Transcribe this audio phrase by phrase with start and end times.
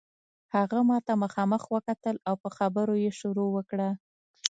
[0.55, 3.89] هغه ماته مخامخ وکتل او په خبرو یې شروع وکړه.